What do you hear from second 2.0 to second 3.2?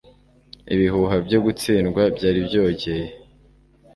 byari byogeye..